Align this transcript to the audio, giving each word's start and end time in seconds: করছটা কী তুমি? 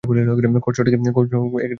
করছটা 0.59 0.83
কী 0.85 0.97
তুমি? 0.97 1.11